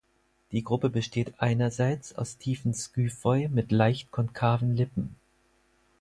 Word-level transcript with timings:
Die 0.51 0.63
Gruppe 0.63 0.89
besteht 0.89 1.35
einerseits 1.37 2.15
aus 2.17 2.37
tiefen 2.39 2.73
Skyphoi 2.73 3.49
mit 3.49 3.71
leicht 3.71 4.09
konkaven 4.09 4.75
Lippen. 4.75 5.15